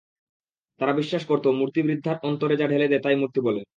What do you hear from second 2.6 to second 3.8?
যা ঢেলে দেয় তাই মূর্তি বলে।